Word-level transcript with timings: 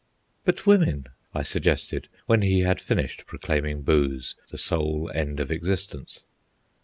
"But 0.45 0.65
women," 0.65 1.05
I 1.31 1.43
suggested, 1.43 2.09
when 2.25 2.41
he 2.41 2.61
had 2.61 2.81
finished 2.81 3.27
proclaiming 3.27 3.83
booze 3.83 4.33
the 4.49 4.57
sole 4.57 5.11
end 5.13 5.39
of 5.39 5.51
existence. 5.51 6.21